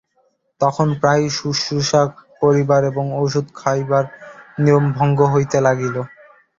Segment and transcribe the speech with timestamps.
[0.61, 2.01] তখন প্রায়ই শুশ্রূষা
[2.41, 4.05] করিবার এবং ঔষধ খাওয়াইবার
[4.57, 5.95] নিয়ম ভঙ্গ হইতে লাগিল।